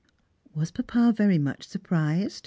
"Was 0.55 0.71
papa 0.71 1.13
very 1.15 1.37
much 1.37 1.67
surprised 1.67 2.39